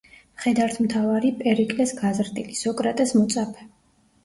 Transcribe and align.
მხედართმთავარი, 0.37 1.31
პერიკლეს 1.43 1.95
გაზრდილი, 2.01 2.59
სოკრატეს 2.65 3.17
მოწაფე. 3.21 3.71